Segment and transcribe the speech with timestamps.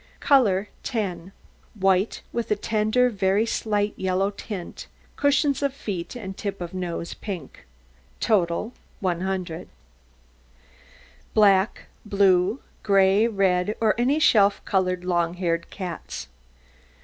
[0.19, 1.31] COLOUR 10
[1.75, 7.13] White, with a tender, very slightly yellow tint; cushions of feet and tip of nose
[7.13, 7.67] pink.
[8.19, 9.67] TOTAL 100
[11.35, 16.29] BLACK, BLUE, GRAY, RED, OR ANY SELF COLOUR LONG HAIRED CATS.